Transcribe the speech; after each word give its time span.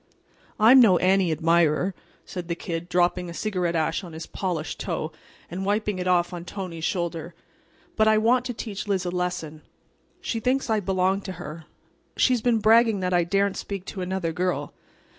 "I'm 0.59 0.79
no 0.79 0.97
Annie 0.97 1.31
admirer!" 1.31 1.93
said 2.25 2.47
the 2.47 2.55
"Kid," 2.55 2.89
dropping 2.89 3.29
a 3.29 3.35
cigarette 3.35 3.75
ash 3.75 4.03
on 4.03 4.13
his 4.13 4.25
polished 4.25 4.79
toe, 4.79 5.11
and 5.47 5.63
wiping 5.63 5.99
it 5.99 6.07
off 6.07 6.33
on 6.33 6.43
Tony's 6.43 6.85
shoulder. 6.85 7.35
"But 7.95 8.07
I 8.07 8.17
want 8.17 8.45
to 8.45 8.53
teach 8.55 8.87
Liz 8.87 9.05
a 9.05 9.11
lesson. 9.11 9.61
She 10.19 10.39
thinks 10.39 10.71
I 10.71 10.79
belong 10.79 11.21
to 11.21 11.33
her. 11.33 11.65
She's 12.17 12.41
been 12.41 12.57
bragging 12.57 13.01
that 13.01 13.13
I 13.13 13.23
daren't 13.23 13.57
speak 13.57 13.85
to 13.85 14.01
another 14.01 14.31
girl. 14.33 14.73